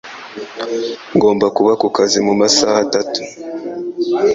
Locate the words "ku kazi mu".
1.81-2.33